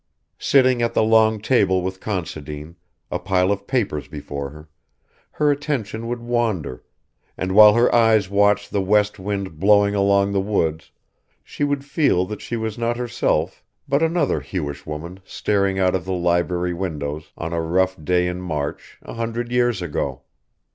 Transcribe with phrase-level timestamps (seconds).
[0.39, 2.75] Sitting at the long table with Considine,
[3.11, 4.67] a pile of papers before her,
[5.33, 6.83] her attention would wander,
[7.37, 10.89] and while her eyes watched the west wind blowing along the woods
[11.43, 16.03] she would feel that she was not herself but another Hewish woman staring out of
[16.05, 20.23] the library windows on a rough day in March a hundred years ago.